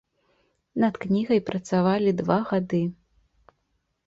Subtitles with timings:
[0.83, 2.81] Над кнігай працавалі два гады.